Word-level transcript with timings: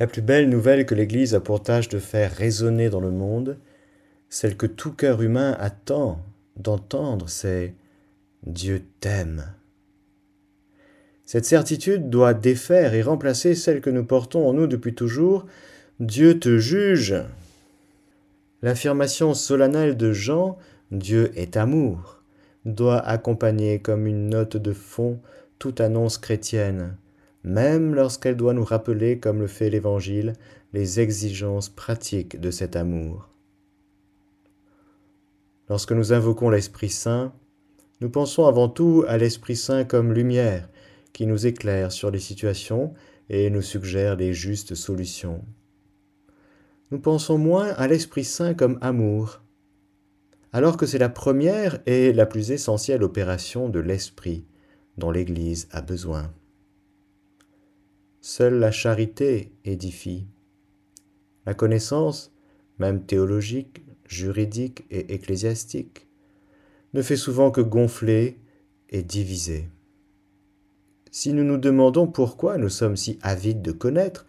La 0.00 0.06
plus 0.06 0.22
belle 0.22 0.48
nouvelle 0.48 0.86
que 0.86 0.94
l'Église 0.94 1.34
a 1.34 1.40
pour 1.40 1.62
tâche 1.62 1.90
de 1.90 1.98
faire 1.98 2.32
résonner 2.32 2.88
dans 2.88 3.00
le 3.00 3.10
monde, 3.10 3.58
celle 4.30 4.56
que 4.56 4.64
tout 4.64 4.92
cœur 4.92 5.20
humain 5.20 5.54
attend 5.60 6.24
d'entendre, 6.56 7.28
c'est 7.28 7.74
Dieu 8.46 8.82
t'aime. 9.00 9.44
Cette 11.26 11.44
certitude 11.44 12.08
doit 12.08 12.32
défaire 12.32 12.94
et 12.94 13.02
remplacer 13.02 13.54
celle 13.54 13.82
que 13.82 13.90
nous 13.90 14.04
portons 14.04 14.48
en 14.48 14.54
nous 14.54 14.66
depuis 14.66 14.94
toujours, 14.94 15.44
Dieu 16.00 16.40
te 16.40 16.56
juge. 16.56 17.14
L'affirmation 18.62 19.34
solennelle 19.34 19.98
de 19.98 20.14
Jean, 20.14 20.56
Dieu 20.90 21.30
est 21.36 21.58
amour, 21.58 22.22
doit 22.64 23.00
accompagner 23.00 23.80
comme 23.80 24.06
une 24.06 24.30
note 24.30 24.56
de 24.56 24.72
fond 24.72 25.20
toute 25.58 25.82
annonce 25.82 26.16
chrétienne 26.16 26.96
même 27.44 27.94
lorsqu'elle 27.94 28.36
doit 28.36 28.54
nous 28.54 28.64
rappeler, 28.64 29.18
comme 29.18 29.40
le 29.40 29.46
fait 29.46 29.70
l'Évangile, 29.70 30.34
les 30.72 31.00
exigences 31.00 31.68
pratiques 31.68 32.40
de 32.40 32.50
cet 32.50 32.76
amour. 32.76 33.28
Lorsque 35.68 35.92
nous 35.92 36.12
invoquons 36.12 36.50
l'Esprit 36.50 36.90
Saint, 36.90 37.32
nous 38.00 38.10
pensons 38.10 38.46
avant 38.46 38.68
tout 38.68 39.04
à 39.08 39.18
l'Esprit 39.18 39.56
Saint 39.56 39.84
comme 39.84 40.12
lumière 40.12 40.68
qui 41.12 41.26
nous 41.26 41.46
éclaire 41.46 41.92
sur 41.92 42.10
les 42.10 42.20
situations 42.20 42.94
et 43.28 43.50
nous 43.50 43.62
suggère 43.62 44.16
les 44.16 44.32
justes 44.32 44.74
solutions. 44.74 45.44
Nous 46.90 46.98
pensons 46.98 47.38
moins 47.38 47.68
à 47.68 47.86
l'Esprit 47.86 48.24
Saint 48.24 48.54
comme 48.54 48.78
amour, 48.80 49.42
alors 50.52 50.76
que 50.76 50.86
c'est 50.86 50.98
la 50.98 51.08
première 51.08 51.78
et 51.86 52.12
la 52.12 52.26
plus 52.26 52.50
essentielle 52.50 53.04
opération 53.04 53.68
de 53.68 53.78
l'Esprit 53.78 54.44
dont 54.98 55.10
l'Église 55.10 55.68
a 55.70 55.80
besoin. 55.80 56.32
Seule 58.22 58.58
la 58.58 58.70
charité 58.70 59.50
édifie. 59.64 60.26
La 61.46 61.54
connaissance, 61.54 62.32
même 62.78 63.06
théologique, 63.06 63.82
juridique 64.06 64.84
et 64.90 65.14
ecclésiastique, 65.14 66.06
ne 66.92 67.00
fait 67.00 67.16
souvent 67.16 67.50
que 67.50 67.62
gonfler 67.62 68.38
et 68.90 69.02
diviser. 69.02 69.68
Si 71.10 71.32
nous 71.32 71.44
nous 71.44 71.56
demandons 71.56 72.06
pourquoi 72.06 72.58
nous 72.58 72.68
sommes 72.68 72.96
si 72.96 73.18
avides 73.22 73.62
de 73.62 73.72
connaître 73.72 74.26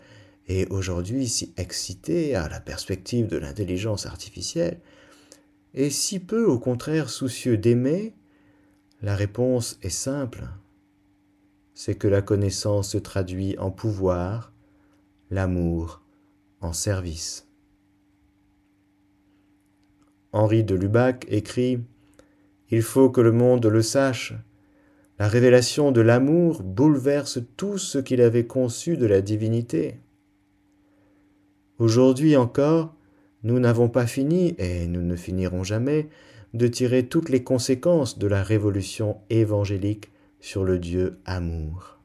et 0.47 0.67
aujourd'hui 0.67 1.27
si 1.27 1.53
excités 1.57 2.33
à 2.33 2.47
la 2.47 2.61
perspective 2.61 3.27
de 3.27 3.37
l'intelligence 3.37 4.05
artificielle, 4.05 4.79
et 5.73 5.89
si 5.89 6.19
peu 6.19 6.45
au 6.45 6.59
contraire 6.59 7.09
soucieux 7.09 7.57
d'aimer, 7.57 8.13
la 9.01 9.15
réponse 9.15 9.77
est 9.81 9.89
simple 9.89 10.47
c'est 11.83 11.95
que 11.95 12.07
la 12.07 12.21
connaissance 12.21 12.91
se 12.91 12.99
traduit 12.99 13.57
en 13.57 13.71
pouvoir, 13.71 14.53
l'amour 15.31 16.03
en 16.59 16.73
service. 16.73 17.47
Henri 20.31 20.63
de 20.63 20.75
Lubac 20.75 21.25
écrit 21.27 21.79
Il 22.69 22.83
faut 22.83 23.09
que 23.09 23.19
le 23.19 23.31
monde 23.31 23.65
le 23.65 23.81
sache. 23.81 24.35
La 25.17 25.27
révélation 25.27 25.91
de 25.91 26.01
l'amour 26.01 26.61
bouleverse 26.61 27.39
tout 27.57 27.79
ce 27.79 27.97
qu'il 27.97 28.21
avait 28.21 28.45
conçu 28.45 28.95
de 28.95 29.07
la 29.07 29.21
divinité. 29.21 29.95
Aujourd'hui 31.79 32.37
encore, 32.37 32.93
nous 33.41 33.59
n'avons 33.59 33.89
pas 33.89 34.05
fini, 34.05 34.53
et 34.59 34.85
nous 34.85 35.01
ne 35.01 35.15
finirons 35.15 35.63
jamais, 35.63 36.09
de 36.53 36.67
tirer 36.67 37.07
toutes 37.07 37.29
les 37.29 37.43
conséquences 37.43 38.19
de 38.19 38.27
la 38.27 38.43
révolution 38.43 39.17
évangélique 39.31 40.11
sur 40.41 40.65
le 40.65 40.79
Dieu 40.79 41.19
amour. 41.25 41.97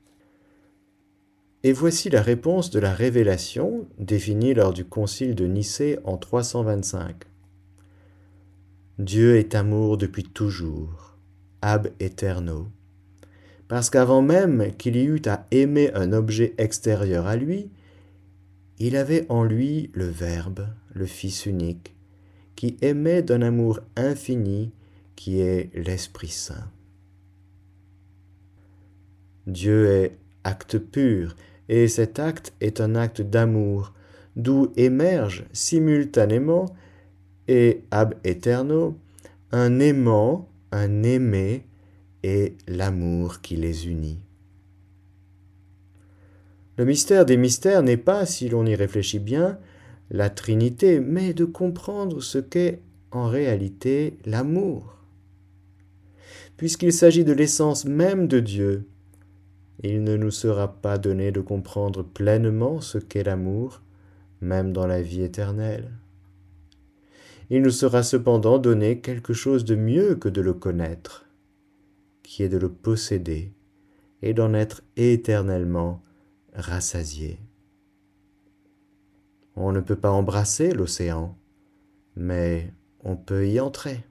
Et 1.65 1.73
voici 1.73 2.11
la 2.11 2.23
réponse 2.23 2.71
de 2.71 2.79
la 2.79 2.93
révélation 2.95 3.89
définie 3.99 4.55
lors 4.55 4.73
du 4.73 4.85
concile 4.85 5.35
de 5.35 5.47
Nicée 5.47 5.99
en 6.05 6.17
325. 6.17 7.25
Dieu 8.99 9.37
est 9.37 9.55
amour 9.55 9.99
depuis 9.99 10.23
toujours, 10.23 11.17
ab 11.63 11.89
eterno, 11.99 12.69
parce 13.69 13.91
qu'avant 13.91 14.23
même 14.23 14.77
qu'il 14.77 14.97
y 14.97 15.05
eût 15.05 15.23
à 15.27 15.47
aimer 15.51 15.93
un 15.95 16.13
objet 16.13 16.55
extérieur 16.57 17.27
à 17.27 17.37
lui, 17.37 17.71
il 18.79 18.97
avait 18.97 19.27
en 19.29 19.43
lui 19.43 19.91
le 19.93 20.07
Verbe, 20.07 20.69
le 20.95 21.07
Fils 21.07 21.47
unique, 21.47 21.97
qui 22.55 22.77
aimait 22.81 23.23
d'un 23.23 23.43
amour 23.43 23.81
infini 23.97 24.71
qui 25.17 25.41
est 25.41 25.71
l'Esprit 25.75 26.29
Saint. 26.29 26.71
Dieu 29.47 29.87
est 29.87 30.19
acte 30.45 30.79
pur, 30.79 31.37
et 31.69 31.89
cet 31.89 32.19
acte 32.19 32.53
est 32.61 32.81
un 32.81 32.95
acte 32.95 33.23
d'amour, 33.23 33.93
d'où 34.37 34.73
émerge 34.77 35.45
simultanément 35.53 36.67
et 37.49 37.83
ab 37.91 38.15
eterno 38.25 38.99
un 39.53 39.79
aimant, 39.79 40.49
un 40.73 41.03
aimé 41.03 41.65
et 42.23 42.57
l'amour 42.67 43.41
qui 43.41 43.57
les 43.57 43.89
unit. 43.89 44.19
Le 46.77 46.85
mystère 46.85 47.25
des 47.25 47.37
mystères 47.37 47.83
n'est 47.83 47.97
pas, 47.97 48.27
si 48.27 48.49
l'on 48.49 48.67
y 48.67 48.75
réfléchit 48.75 49.19
bien, 49.19 49.59
la 50.11 50.29
Trinité, 50.29 51.01
mais 51.01 51.33
de 51.33 51.45
comprendre 51.45 52.21
ce 52.21 52.39
qu'est 52.39 52.81
en 53.11 53.29
réalité 53.29 54.19
l'amour. 54.27 54.97
Puisqu'il 56.57 56.93
s'agit 56.93 57.25
de 57.25 57.33
l'essence 57.33 57.85
même 57.85 58.29
de 58.29 58.41
Dieu, 58.41 58.87
il 59.83 60.05
ne 60.05 60.17
nous 60.17 60.31
sera 60.31 60.81
pas 60.81 60.99
donné 60.99 61.33
de 61.33 61.41
comprendre 61.41 62.03
pleinement 62.03 62.81
ce 62.81 62.99
qu'est 62.99 63.25
l'amour, 63.25 63.83
même 64.41 64.73
dans 64.73 64.87
la 64.87 65.03
vie 65.03 65.23
éternelle. 65.23 65.91
Il 67.51 67.63
nous 67.63 67.71
sera 67.71 68.03
cependant 68.03 68.59
donné 68.59 69.01
quelque 69.01 69.33
chose 69.33 69.65
de 69.65 69.77
mieux 69.77 70.17
que 70.17 70.29
de 70.29 70.41
le 70.41 70.55
connaître, 70.55 71.27
qui 72.23 72.43
est 72.43 72.49
de 72.49 72.59
le 72.59 72.71
posséder 72.71 73.53
et 74.23 74.35
d'en 74.35 74.55
être 74.55 74.83
éternellement 74.97 76.03
rassasié. 76.55 77.39
On 79.55 79.73
ne 79.73 79.81
peut 79.81 79.97
pas 79.97 80.11
embrasser 80.11 80.73
l'océan, 80.73 81.37
mais 82.17 82.73
on 83.05 83.17
peut 83.17 83.49
y 83.49 83.61
entrer. 83.61 84.05